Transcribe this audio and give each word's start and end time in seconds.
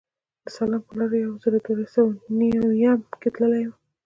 د 0.43 0.45
سالنګ 0.55 0.83
پر 0.87 0.93
لاره 0.97 1.09
په 1.13 1.17
یو 1.23 1.33
زر 1.43 1.53
در 1.65 1.79
سوه 1.93 2.11
نویم 2.37 2.99
کې 3.21 3.29
تللی 3.35 3.63
وم. 3.67 3.73